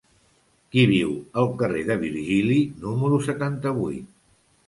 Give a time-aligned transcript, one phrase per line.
[0.75, 2.57] Qui viu al carrer de Virgili
[2.87, 4.09] número setanta-vuit?